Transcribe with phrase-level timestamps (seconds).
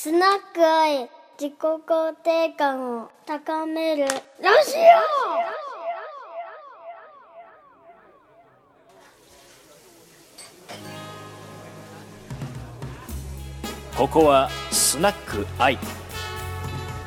[0.00, 0.20] スナッ
[0.54, 4.04] ク愛自己肯定感を高める。
[4.04, 4.08] ラ
[4.64, 4.74] ジ
[13.96, 15.78] ここはスナックアイ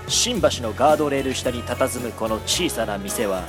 [0.09, 3.43] 新橋のガードレール下に佇むこの小さな店は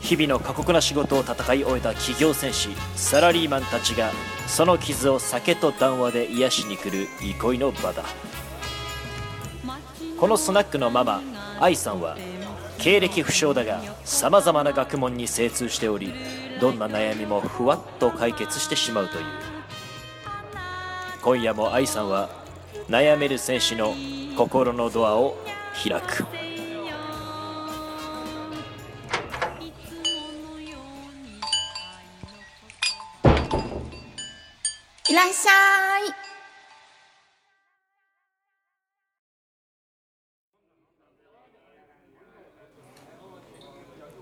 [0.00, 4.10] 日々の過酷な仕事を戦い終えた企業戦士サラリーマンたちが
[4.46, 8.04] その傷を酒と談話で癒しに来る憩いの場だ
[10.18, 11.22] このスナックのママ
[11.60, 12.16] 愛さんは
[12.78, 16.12] 経歴不詳だがさまざまな学問に精通しており
[16.60, 19.24] どんな悩みもふわっと解決してしまうという
[21.22, 22.30] 今夜も愛さんは
[22.88, 23.94] 悩める選手の
[24.36, 25.36] 心のドアを
[25.82, 26.26] 開く
[35.10, 36.29] いらっしゃい。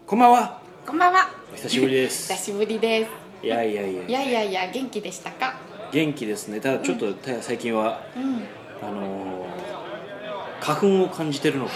[0.09, 0.59] こんばんは。
[0.87, 1.29] こんばんは。
[1.53, 2.45] お久しぶりです久。
[2.45, 3.11] しぶりです。
[3.43, 5.61] いやいやいやいやいやいや、元気でしたか？
[5.93, 6.63] 元気ですね。
[6.63, 8.43] ただちょっと、た最近はうん。
[8.83, 9.49] あのー
[10.63, 11.73] 花粉を感じてるのか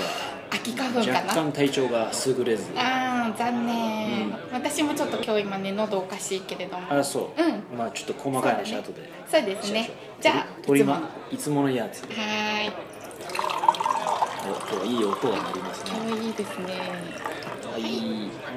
[0.50, 1.18] 秋花粉かな？
[1.18, 2.72] 若干体調が優れず。
[2.74, 6.90] ああ、残念、うん私もちょっと今日今ね、喉おかしいけれども。
[6.90, 7.42] あそう。
[7.42, 9.10] うんまあちょっと細かい話後で。
[9.30, 9.90] そうですね。
[10.22, 10.96] じゃあ、鳥いつも
[11.30, 12.00] いつものやつ。
[12.04, 12.72] ーい。
[14.44, 15.90] お今日はいい音が鳴りますね。
[16.02, 17.41] 今日いいですね。
[17.72, 17.82] はい。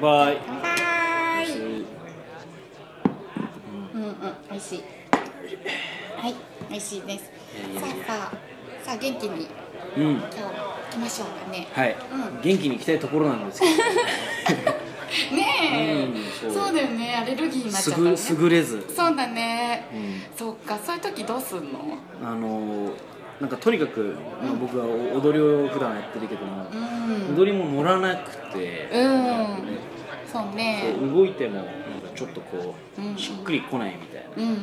[0.02, 0.38] バイ。
[0.46, 1.50] 乾杯。
[3.94, 4.14] うんうん、
[4.50, 4.82] 美味しい。
[6.18, 6.34] はい、
[6.70, 7.24] 美味しいです。
[7.24, 9.48] さあさあ、さあ元気に
[9.96, 10.02] うん。
[10.12, 10.42] 今日行
[10.90, 11.66] きましょうかね。
[11.72, 13.72] はい、うん元気に行きたいところなんですけど、
[15.36, 18.14] ねえ、うんそうだよね、アレルギーになっちすゃったね。
[18.36, 18.84] ぐ優れず。
[18.94, 19.86] そうだね。
[19.94, 20.22] うん。
[20.36, 21.98] そっか、そういう時どうすんの？
[22.22, 22.92] あのー
[23.40, 27.36] なんかとにかく、まあ、僕は踊りを普段やってるけども、うん。
[27.36, 29.78] 踊りも乗らなくて、うんね
[30.32, 30.94] そうね。
[31.00, 31.70] 動いてもなんか
[32.14, 34.54] ちょっとこう、うんしっくりこないみたいな、うんうん。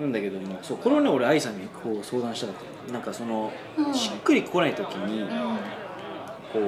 [0.00, 5.28] なんだけどもそうこれをね俺愛さんにこう相談したかったなんかその、うんしっくりこない時にうん。
[6.52, 6.58] こ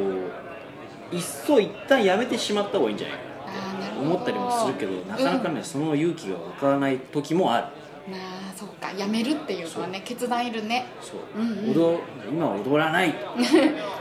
[1.12, 4.10] ういっそ一旦やめてしまった方がいいんじゃないかああ、なるほど。
[4.10, 7.66] 思ったりもするけどなかなかね、その勇気がわからない時もある
[8.12, 10.86] あ、そっか、やめるっていうのはね、決断いるね。
[11.00, 11.74] そう、うんうん。
[11.74, 13.12] 踊今は踊らない。
[13.12, 13.18] と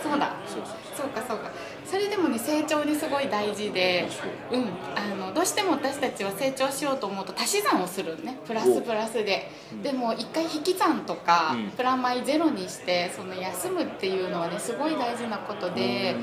[0.03, 0.35] そうだ。
[0.45, 1.09] そうそうそう。
[1.09, 1.51] かそうか。
[1.85, 4.23] それでもね成長にすごい大事で、そ
[4.55, 8.37] ううん、あのどうしても私たちは成長しようと思うと足し算をするね。
[8.45, 9.81] プラスおプラスで、うん。
[9.83, 11.69] でも一回引き算とか、うん。
[11.71, 16.15] プラマイゼロにしてその休むっていうのはねすごい大事なことで、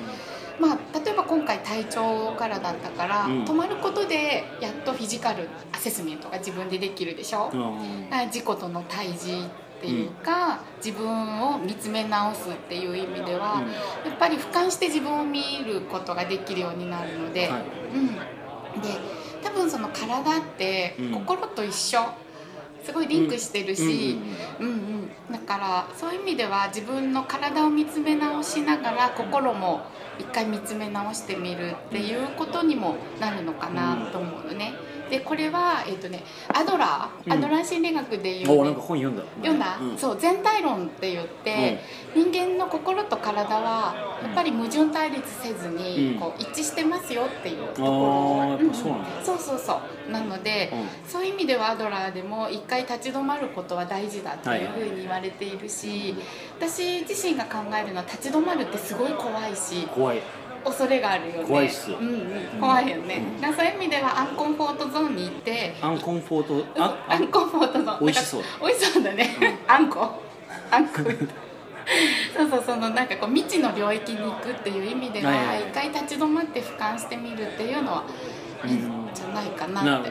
[0.61, 3.45] まあ、例えば今回体調からだったから、うん。
[3.45, 8.05] 泊まることでやっとフィジカルアセスメントが自分でできるでしょ、うん。
[8.05, 11.09] だから自己との対峙っていうか、自分
[11.43, 13.63] を見つめ直すっていう意味では、
[14.05, 17.63] やっぱり俯瞰して自分を見ることができるようになるので、はい。
[17.95, 18.07] うん、
[18.81, 18.89] で
[19.43, 21.13] 多分その体ってうん。
[21.13, 22.01] 心と一緒
[22.85, 24.19] すごいリンクしてるし、
[24.61, 24.93] うんうん
[25.31, 29.83] だからそういう意味では自分の体を見つめ直しながら心も
[30.19, 34.75] 一回見つめ直してみるっていうことにもなるのかなと思うのね。
[35.13, 37.33] でこれは、えっとね、アドラー、うん。
[37.33, 39.23] アドラー心理学でいう、ねおなんか本読んだ。
[39.43, 39.99] 読んだ、うん。
[39.99, 42.02] そう全体論って言って、人
[42.33, 46.21] 間の心と体はやっぱり矛盾対立せずに、うん。
[46.21, 48.75] こう一致してますよっていうとこあろうなんだ。
[49.23, 50.11] そうそうそう。
[50.11, 51.11] なので、うん。
[51.11, 56.15] そういう意味ではアドラーでも一回立ち止まることは大事だっていうふうに言われているし、
[56.59, 60.23] 私自身が考えるのは立ち止まるってすごい怖いし怖い。
[60.65, 61.45] 恐れがあるよね。
[61.45, 61.91] 怖いっす。
[61.91, 63.55] ようんうん、怖いよね、うん。
[63.55, 68.01] そういう意味ではアンコンフォートゾーンに行ってアンコンフォートあアンコンフォートゾーン。
[68.01, 68.43] 美味しそう。
[68.61, 69.91] 美味しそうだね、あん。
[69.91, 70.23] こ
[70.71, 71.01] あんこ
[72.35, 78.05] そうそうそのなんかこう未知の領域に行くっていう意味ではいはい一回立ち止まって俯瞰してみるっていうのは
[78.65, 80.11] いいんじゃないかなって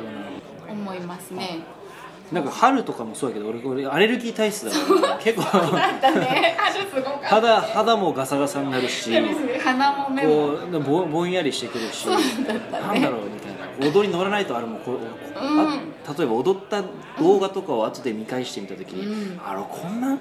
[0.70, 1.60] 思いますね。
[2.32, 5.18] どなんか春とかもそうだけど俺俺アレルギー体質だから。
[5.18, 5.44] 結構
[7.24, 9.14] 肌肌もガサガサになるし
[9.64, 13.92] 鼻も目もこうぼぼんやりしてくるし、なんだろうみたいな。
[13.92, 14.98] 踊り乗らないとあれもこう、
[15.36, 15.80] あ
[16.18, 16.84] 例えば踊った
[17.20, 19.42] 動画とかを後で見返してみた時に、うん。
[19.46, 20.18] あれこんな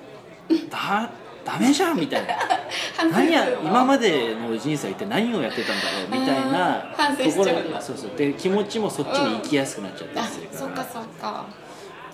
[0.70, 1.10] だ
[1.52, 2.34] ダメじゃんみたいな。
[3.10, 8.10] 何や今までの人生一体何をやってたんだろうみたいなところしちゃうんだそうそう。
[8.16, 11.44] で気持ちもそっちに行きやすくなっちゃったありするから、そうかそうか。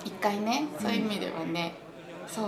[0.05, 1.75] 一回ねそういう意味ではね、
[2.27, 2.47] そう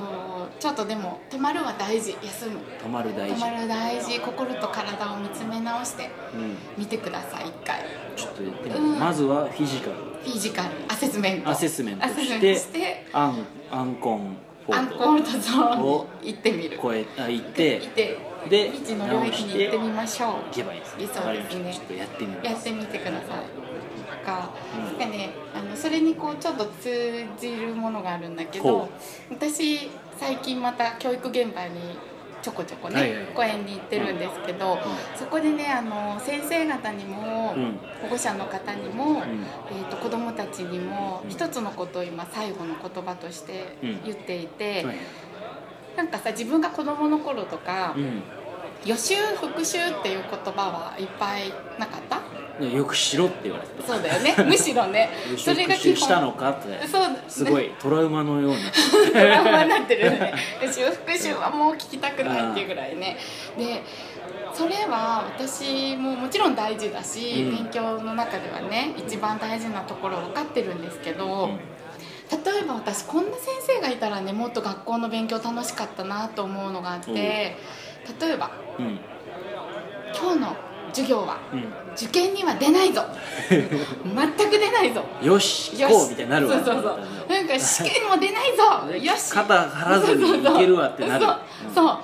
[0.58, 2.17] ちょっとでも止まるは大事。
[2.23, 2.58] 休む。
[2.85, 3.35] 止まる大事。
[3.35, 4.20] 止まる大事。
[4.20, 7.85] 心と体を見つめ直してうん、見てください一回。
[8.17, 8.99] ちょっと言ってみよう、うん。
[8.99, 9.96] まずはフィジカル。
[9.96, 10.69] フィジカル。
[10.88, 11.50] アセスメント。
[11.50, 13.06] アセスメントしてして。
[13.12, 13.94] アンアン
[14.69, 16.76] コンポアンコールドゾーンに行ってみる。
[16.76, 18.19] 越えあ行っ行てって。
[18.49, 20.32] で未知の領域に行ってみましょう。
[20.32, 20.97] 行けばいいです。
[20.99, 21.73] ねそうですね。
[21.73, 22.47] ちょっとやってみます。
[22.47, 23.69] やってみてください。
[24.29, 24.85] か、うん。
[24.85, 28.88] なんかねあのそれにこうちょっと通じるものがあるんだけほど
[29.31, 31.97] 私最近また教育現場に
[32.49, 34.79] ちょこちょこね、はいはい講演に行ってるんですけど、
[35.15, 37.79] そこでねあの先生方にも、うん。
[38.00, 39.17] 保護者の方にも、うん。
[39.19, 41.31] えー、と子どもたちにもうん。
[41.31, 44.03] 一つのことを今最後の言葉としてうん。
[44.03, 44.97] 言っていて、はい
[45.97, 48.23] なんかさ自分が子どもの頃とか、うん。
[48.87, 52.23] 予習復習っていう言葉はいっぱいなかった？
[52.60, 54.34] でよくしろって言われてそうだよね。
[54.44, 55.10] むしろね。
[55.37, 56.87] それが基本したのかって。
[56.87, 58.58] そうすごいトラウマのような。
[59.12, 60.34] トラウマになってるよね。
[60.62, 63.16] 予習復習はもう聞きたくないっていうぐらいね。
[63.56, 63.82] で
[64.52, 67.56] それは私ももちろん大事だし、うん。
[67.56, 71.50] 勉強の中ではね一番大事なところ分かってるんですけど、
[72.31, 78.28] 例えば私こんな先生がいたらねもっと学校の勉強楽しかったなと思うのがあって、うん。
[78.28, 78.99] 例えばうん。
[80.12, 80.56] 今日の
[80.93, 81.38] 授業は。
[81.52, 81.64] うん。
[81.96, 83.05] 受験には出ないぞ。
[83.49, 85.05] 全く出ないぞ。
[85.23, 85.93] よしよし。
[85.93, 86.55] 行こうみたいになるわ。
[86.56, 87.32] そうそうそう。
[87.32, 88.62] なんか試験にも出ないぞ。
[88.96, 89.32] よし。
[89.32, 91.25] 肩張らずにいけるわってなる。
[91.25, 91.38] そう。
[91.75, 91.99] そう。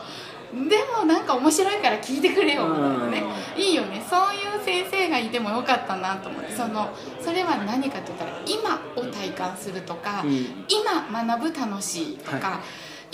[0.69, 3.25] でもなんか面白いから聞いてくれよみたいなね。
[3.57, 4.05] いいよね。
[4.09, 6.53] そういう先生がいてもよかったなと思って。
[6.53, 6.89] その
[7.21, 10.65] それは何かと言ったら今を体感するとか、うん。
[10.69, 12.61] 今学ぶ楽しいとか、は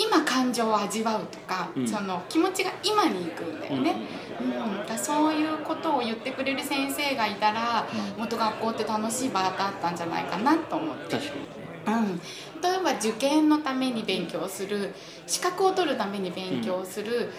[0.00, 1.86] 今感情を味わうとか、うん。
[1.86, 3.96] その気持ちが今に行くんだよね、
[4.40, 4.44] う
[4.84, 4.86] ん。
[4.86, 8.18] だそういうことを言ってくれる先生がいたら、うん。
[8.18, 11.16] もっと学校って楽しい場だったんじゃないかなと思って。
[11.16, 11.40] 確かに。
[11.40, 12.20] ねうん、
[12.60, 14.94] 例えば受験のために勉強する
[15.26, 17.32] 資格を取るために勉強する、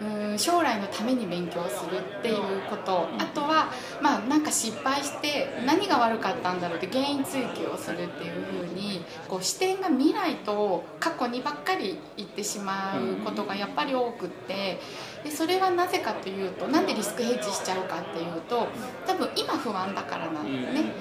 [0.00, 2.36] うん、将来のために勉強するっていう
[2.68, 3.08] こと。
[3.18, 3.70] あとは
[4.00, 14.80] まあなんか失敗して何が悪かったんだろうって原因追求をするっていうふうにこう視点が未来と過去にばっかり行ってしまうことがやっぱり多くって
[15.24, 18.68] でそれはなぜかというとなんでリスクヘッジしちゃうかっていうと
[19.06, 20.92] 多分今不安だからなんだよね。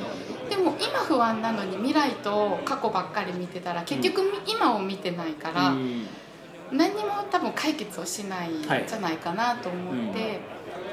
[0.50, 6.08] でも今不安なのに未来と過去ばっかり見てたら結局み今を見てないからうん
[6.72, 8.86] 何にも多分解決をしないんじはい。
[8.92, 10.40] ゃないかなと思って、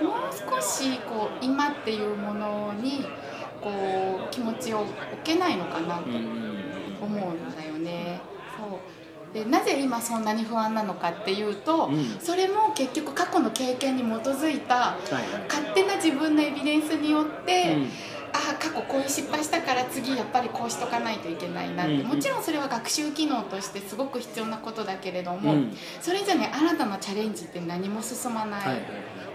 [0.02, 3.04] もう少しこう今っていうものに
[3.60, 3.70] こ
[4.28, 4.90] う気持ちを置
[5.24, 6.62] けないのかなとうんうん
[7.02, 8.20] 思うんだよね。
[8.58, 8.78] そう。
[9.34, 12.16] でなぜ今そんなに不安なのかっていうと、うん。
[12.20, 15.22] それも結局過去の経験に基づいたはいはい。
[15.48, 17.88] 勝手な自分のエビデンスによって、うん
[18.48, 25.76] ああ過去こういう失敗したから次やっぱりこうしとかないといけないなって、うんもちろんそれは学習機能としてすごく必要なことだけれども、うん。
[26.00, 28.62] それじゃね新たなチャレンジって何も進まない、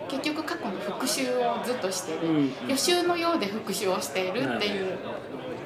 [0.10, 4.98] 結局過去の復習をずっとしてる、うん予習のようで復習をしているっていう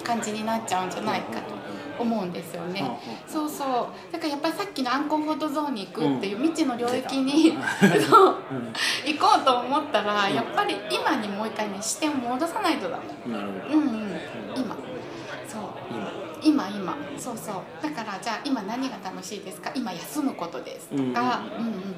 [0.04, 1.61] 感じになっちゃうんじゃないかと
[2.01, 3.00] 思うんですよね。
[3.27, 3.68] そうそう。
[4.12, 7.57] だからやっぱりさっきのアンコンフォートゾーンに行くっていう未知の領域に、
[8.09, 8.74] そううん。
[9.06, 13.33] 行こうと思ったらやっぱり今にもう一回ね視点を戻さないとダメ。
[13.33, 13.77] なるほど。
[13.77, 14.12] うんうん。
[14.56, 14.75] 今。
[15.48, 15.62] そう。
[16.44, 16.69] 今今。
[16.81, 17.56] 今そうそう。
[17.83, 19.71] だからじゃあ今何が楽しいですか？
[19.75, 20.88] 今休むことです。
[20.89, 21.95] とか、うんうん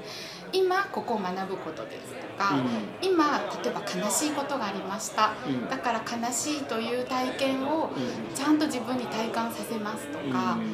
[0.53, 2.61] 今ここを学ぶことですとか、うん。
[3.01, 5.67] 今例えば悲しいことがありました、うん。
[5.67, 8.35] だから悲しいという体験をうん。
[8.35, 10.73] ちゃんと自分に体感させますとか、うん。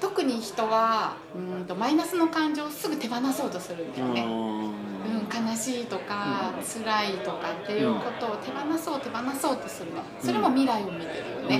[0.00, 4.22] 特に人はうんとマイナスの感情をすぐ手放そうとするんだよね。
[4.22, 10.02] うん、悲しいとか、辛いとかっていうことを手放そう手放そうとするの。
[10.20, 11.58] それも未来を見てるよね、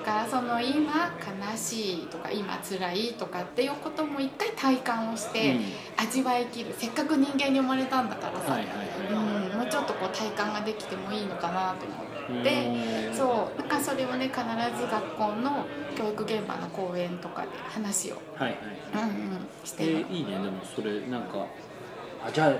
[0.00, 5.56] からその今悲しいとか今辛いとかっていうことも一回体感をして
[5.96, 6.74] 味わいきる。
[6.76, 12.66] せっかく人間に生まれたんだからさ、はいはいうん、もうちょっとこう体感ができてもいいのかなと思はいって、
[13.08, 13.14] うん。
[13.14, 13.58] そう。
[13.58, 14.40] だからそれをね必
[14.78, 15.66] ず学校の
[15.96, 18.58] 教育現場の講演とかで話を、はいはい。
[18.94, 20.30] うんうん、してる、えーいいね。
[20.32, 21.46] でもそれなんか
[22.26, 22.52] あじゃあ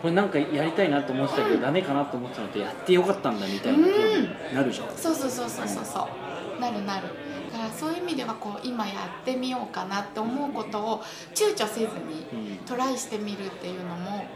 [0.00, 5.84] これなんかやりたいなと思ってたけど、ダメかなと思ってたのってやってよかったんだみたいなことになるじゃん、そうそうそうそうそう。
[5.84, 6.27] そう
[6.60, 7.08] なるなる
[7.52, 11.02] だからそういう意味ではこう今やってみようかなって思うことを
[11.34, 14.26] 躊躇せずにうんトライしてみるっていうのも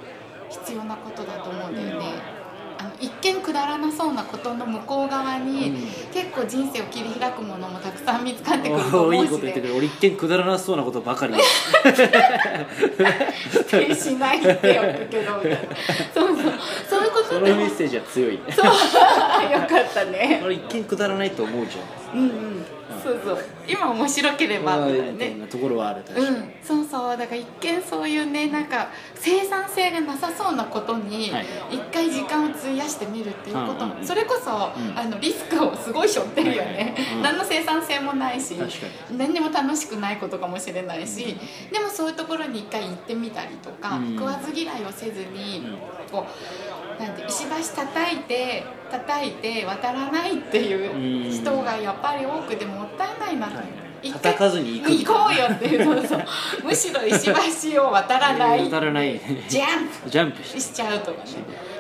[0.49, 2.32] 必要なことだと思うんだよね。
[2.83, 5.77] あの一見くだらなそうなことの向こう側に、うん。
[6.13, 11.35] 結構人生を切り開くものもたくさん見つかってくると思うし ねこと言ってくれ俺一見くだらなそうなことばかり。
[13.51, 15.33] 否定しないってよくけど
[16.13, 16.53] そうそう。
[16.91, 18.41] そういうことそのメッセージは強いね。
[18.51, 18.65] そう。
[18.67, 18.73] よ
[19.61, 20.43] かったね。
[20.45, 22.19] 俺一見くだらないと思うじゃん。
[22.19, 22.67] うんうん
[23.03, 23.39] そうそう。
[23.67, 25.13] 今面白ければみたいなね。
[25.13, 27.17] みたいなところはある確かに、うん、そうそう。
[27.17, 31.47] だから一見そういうねなんか生産性がなさそうなことにはい。
[31.71, 34.99] 一回時間を費やしてみるっていうことも、それこそ、ん。
[34.99, 38.57] あのリスクをすごい背負ってるよね、何の生産性もないし
[39.11, 41.37] 何にも楽しくないことかもしれないし、
[41.73, 44.15] でもそういうところに一回行ってみたりとか、うん。
[44.15, 45.79] 食わず嫌いをせずに、うん。
[46.11, 53.59] こうなんて石橋叩いて叩いて渡らないっていう人がやっぱり多くてもったいないなと。
[53.59, 53.83] 思って。
[54.03, 56.25] 一回叩かずに行こうよっていうそうそう。
[56.65, 58.69] むしろ石橋を渡らない。
[58.69, 59.21] 渡らない。
[59.49, 59.63] ジャ
[60.09, 60.43] ンジャンプ。
[60.45, 61.31] しちゃうとかね。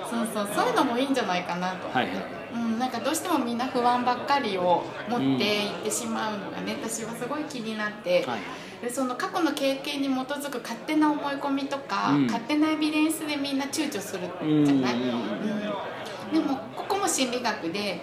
[0.09, 1.88] そうそうそういうのもいいんじゃないかなと。
[1.88, 2.16] はいはい。
[2.54, 8.40] うん、なんかどうしてもみんな不安ばっかりを持っていってしまうのがね私はすごい気になって、はい
[8.82, 12.26] でその過去の経験に基づく勝手な思い込みとか、うん。
[12.26, 14.22] 勝手なエビデンスでみんな躊躇する
[14.64, 15.22] じゃない、うんうん
[16.32, 18.00] でもここも心理学で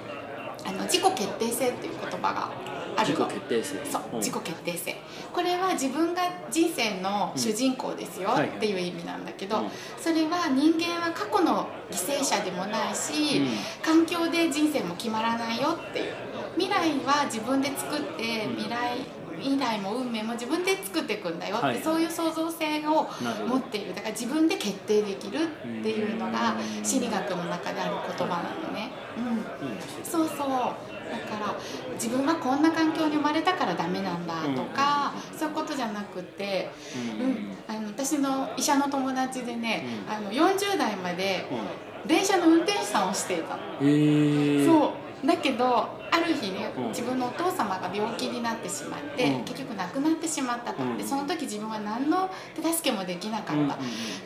[0.64, 2.52] あの自己決定性っていう言葉が
[2.96, 3.86] あ自己るの決定性。
[3.86, 4.20] そううん。
[4.20, 4.96] 自己決定性。
[5.34, 6.22] これは自分が
[6.52, 13.48] 人生の主人公ですよっていう意味なんだけど、うんそれは人間は過去の犠牲者でもないし、うん。
[13.82, 16.14] 環境で人生も決まらないよっていう。
[16.56, 18.56] 未来は自分で作ってうん。
[18.58, 19.00] 未来
[19.40, 21.58] 未来も運命も自分で作っていくんだよ。
[21.58, 21.82] って、はい。
[21.82, 23.08] そういう創造性を
[23.48, 23.94] 持っている。
[23.96, 26.86] だから自分で決定できるっていうのがうん。
[26.86, 28.92] 心理学の中である言葉なのね。
[29.18, 30.04] うん。
[30.04, 30.48] そうそう。
[31.10, 31.56] だから
[31.96, 36.70] 自分はこんな環境に生まれたからダメなんだとか、そういうことじゃなくて、
[37.20, 37.32] ううん。
[37.32, 40.14] ん、あの私の医者の友達でね、うん。
[40.14, 44.94] あの40代までう電車の運転手さんをしていたえそ
[45.24, 45.28] う。
[45.28, 46.88] だけどある日ね、うん。
[46.90, 49.44] 自分のお父様が病気になってしまって、うん。
[49.44, 50.98] 結局亡くなってしまったと、うん。
[50.98, 53.78] でその時自分は何の手助けもできなかった、っ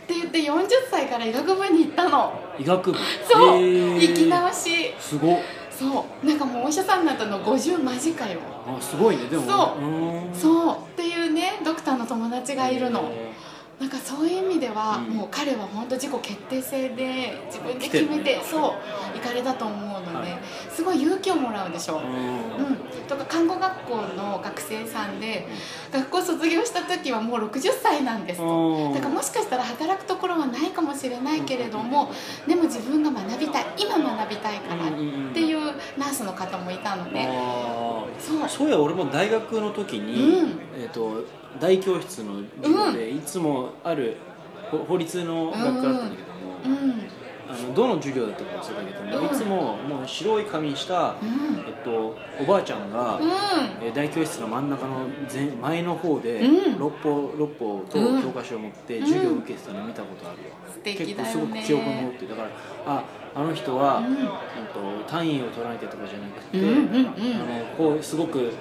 [0.07, 2.33] て言って40歳から医学部に行ったの。
[2.59, 2.97] 医学部？
[3.29, 3.99] そう、へー。
[3.99, 4.93] 生き直し。
[4.99, 5.39] すごっ。
[5.71, 6.25] そう。
[6.25, 9.43] なんかもうお医者さんになったの50間近よあすごいねでも。
[9.43, 9.77] そ
[10.35, 10.37] う。
[10.37, 10.75] そう。
[10.75, 13.01] っていうねドクターの友達がいるの。
[13.01, 13.32] へ
[13.79, 15.15] なんかそういう意味では、うん。
[15.15, 20.39] もう彼は本当自己決定性で自分で決めてそう行かれたと思うので、はい。
[20.71, 22.65] すごい勇気をもらうでしょ、ーうん。
[22.65, 22.75] うん。
[23.07, 25.47] とか看護学校の学生さんで、
[25.91, 28.93] 学校卒業した時はもう60歳なんですと、うん。
[28.93, 32.11] だからもしかしたら働くところはないかもしれないけれども、
[32.47, 33.65] でも自分が学びたい。
[33.77, 34.89] 今学びたいからっ
[35.33, 35.59] ていう
[35.97, 38.37] ナースの方もいたのね、あそう。
[38.39, 40.59] ーそういや俺も大学の時に、うん。
[40.77, 41.23] えー、と
[41.59, 44.17] 大教室の授業で、いつもある
[44.71, 47.03] ほ法律の学科だったんだけども、うん。
[47.45, 49.35] あのどの授業だったか忘れたけども、うん。
[49.35, 51.63] いつももう白い髪にした、うん。
[51.67, 53.29] えっと、おばあちゃんが、うん。
[53.81, 56.79] えー大教室の真ん中の前前の方で、うん。
[56.79, 58.21] 六法六法とうん。
[58.23, 62.49] 教科書を持ってうん授業を受けてたの見たことあるわ、素敵だ結構すごく記憶に残ってるだから
[62.87, 63.03] あ
[63.35, 64.05] あの人は、うん。
[64.05, 64.33] うんと
[65.07, 68.53] 単位を取らなきゃとかじゃなくて、あのこうすごく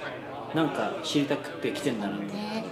[0.53, 2.63] なんか知りたくて来てんだなって、ね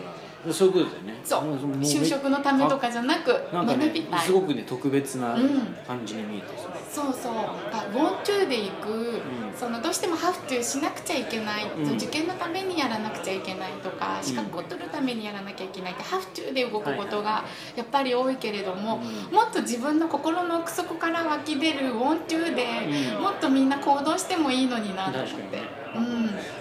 [0.50, 1.20] そういうことだよね。
[1.24, 1.56] そう。
[1.82, 4.20] 就職のためとかじゃなくなんかね学びたい。
[4.22, 5.76] すごくね特別なうん。
[5.86, 6.48] 感じに見えて
[6.90, 7.34] そそうそう。
[7.72, 9.22] あ want to で行く、ん。
[9.56, 11.96] そのどうしても have to しなくちゃいけない、うん。
[11.96, 17.44] 受験のためにやらなくちゃいけないとか資格を取るためにやらなきゃいけないって have to で動くことが
[17.76, 19.36] やっぱり多いけれども、うん。
[19.36, 23.22] もっと自分の心の奥底から湧き出る want to で、うん。
[23.22, 25.36] もっとみんな行動してもいいのになと思って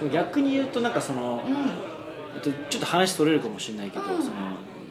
[0.03, 0.11] うん。
[0.11, 2.00] 逆に言うとなんかその、うん
[2.41, 4.23] とちょっと話取れるかもしれないけど、うん。
[4.23, 4.35] その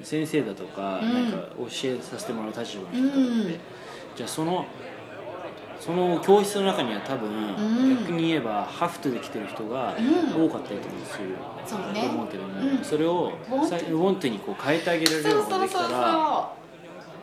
[0.03, 1.13] 先生だとか,、うん。
[1.13, 3.47] なんか教えさせてもらう立場の人とかって、うん。
[4.15, 4.65] じゃあその
[5.79, 7.99] その教室の中には多分、ん。
[8.01, 10.01] 逆に言えばハフトで来てる人がう
[10.39, 10.45] ん。
[10.45, 12.01] 多かったりとかするそうね。
[12.03, 12.83] と思うけども、うん。
[12.83, 15.61] それをウォンテにこう変えてあげられるようそうそう。
[15.61, 16.58] にできたら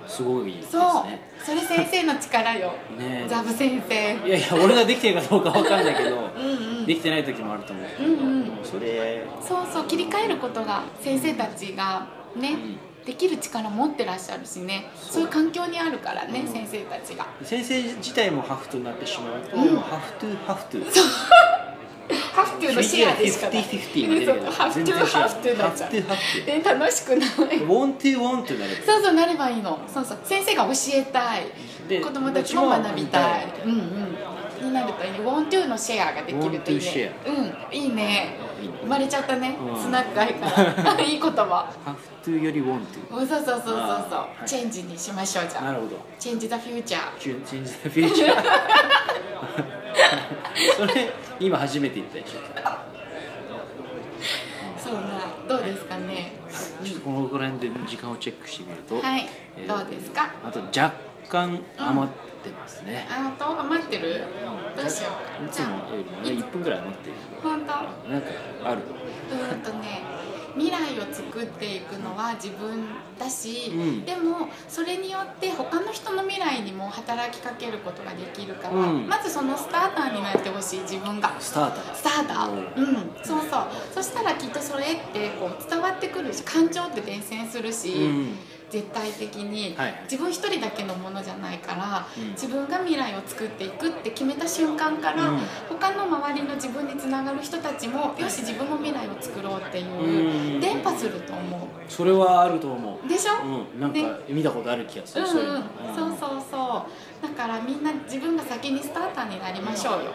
[0.07, 1.05] すごいですそうそう。
[1.07, 1.21] ね。
[1.45, 2.73] それ先生の力よ。
[2.99, 3.95] ねザブ先生。
[4.27, 6.87] いやいや俺ができてるかどうかわかんないけど、 うんうん。
[6.87, 7.87] できてない時もあると思う。
[8.03, 8.65] うんうん。
[8.65, 9.25] それ。
[9.41, 12.79] そうそう切り替えることが先生たちがね、ん。
[13.05, 14.91] できる力持ってらっしゃるしね。
[14.97, 15.23] そう。
[15.23, 16.53] いう環境にあるからね、うん。
[16.53, 17.27] 先生たちが。
[17.43, 19.77] 先生自体も have to になってしまうと、うん。
[19.81, 21.56] ハフトゥハフトゥ
[22.57, 31.47] have to のシェアでしかない50-50が出るけどハフトゥーハフトゥーになっちゃうで楽しくない want to want to なればそうそうなればいいのそうそう先生が教えたい。
[31.89, 33.45] で子供たちも学びたい。
[33.65, 34.17] うんうん。
[34.69, 35.19] になるといいね。
[35.19, 38.37] want to のシェアができるといい Want to ねうんいいね。
[38.83, 39.83] 生まれちゃったね、うん。
[39.83, 41.71] スナック愛からいい言葉。
[41.85, 45.65] ハフトゥよりウォントゥうんそうそうそうそうそう、チェンジにしましょうじゃあ。
[45.65, 45.99] なるほど。
[46.19, 47.19] チェンジ・ザ・フューチャー。
[47.21, 48.43] チェンジ・ザ・フューチャー。
[50.77, 52.41] それ今初めて言ったでしょ。
[54.79, 55.01] そうな
[55.49, 56.33] どうですかね、
[57.05, 60.31] このぐらいで時間をチェックしてみると、はいえーどうですか？
[60.45, 60.93] あと若
[61.29, 62.13] 干余っ
[62.45, 64.23] てますね、あ本当余ってる？
[64.77, 65.09] どうしよ
[65.43, 67.15] いうつじゃもよりもね1分ぐらい余ってる。
[67.43, 67.67] 本当？
[67.67, 68.29] なんか
[68.65, 68.83] ある？
[69.33, 70.03] うーんとね
[70.57, 72.87] 未来を作っていくのは自分
[73.19, 74.05] だし、うん。
[74.05, 79.07] でもそれによって他の人の未来にも働きかけることができるから、うん。
[79.07, 81.39] まずそのスターターになってほしい自分が。
[81.39, 81.95] スターター。
[81.95, 82.77] スターター。
[82.77, 82.95] うん。
[83.23, 83.67] そうそう。
[83.95, 88.39] そしたらきっとそれってこう伝わってくるし感情って伝染するし、うん
[88.71, 90.01] 絶対的に、はい。
[90.05, 92.31] 自分一人だけのものじゃないから、うん。
[92.31, 95.39] 自分が未来を作っていくって決めた瞬間から、うん。
[95.69, 100.61] 他の周りの自分につながる人たちもよし自分も未来を作ろうっていう、うん。
[100.61, 103.07] 伝播すると思それはあると思う。
[103.07, 106.87] うでしょ、うん、なんか見たことある気がする、うんそうん、そうそうそ
[107.23, 107.23] う。
[107.23, 110.11] だからみんな自分が先にスターターになりましょうよ。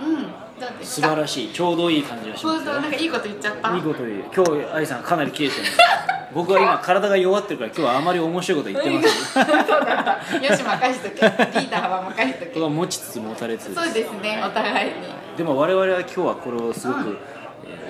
[0.00, 0.22] うん。
[0.60, 1.48] どうですか素晴らしい。
[1.52, 3.76] ちょうどいい感じがしますなんかいいこと言っちゃった。
[3.76, 4.24] いいこと言う。
[4.34, 5.66] 今日愛さんかなり切れてる
[6.34, 9.46] 僕は今体が弱ってるから今日はあまり面白いこと言ってません。
[9.66, 10.36] そうだった。
[10.36, 11.14] よし任しとけ。
[11.14, 12.46] リーダーは任しとけ。
[12.46, 14.94] 僕は持ちつつ持たれつつそうですねお互いに。
[15.36, 17.44] でも我々は今日はこれをすごく、うんえー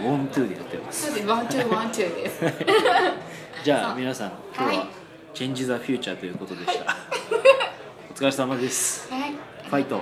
[0.04, 1.06] ウォントゥーでやってます。
[1.06, 2.40] そうですワンチューワンーです。
[3.64, 4.88] じゃあ皆さん今日ははい
[5.32, 6.84] 「チェンジ・ザ・フューチャー」ということでした、
[8.12, 9.10] お疲れ様です。
[9.10, 9.32] はい。
[9.70, 10.00] ファイト